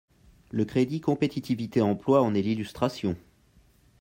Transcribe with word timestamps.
Le 0.49 0.65
crédit 0.65 0.99
compétitivité 0.99 1.79
emploi 1.83 2.23
en 2.23 2.33
est 2.33 2.41
l’illustration. 2.41 3.15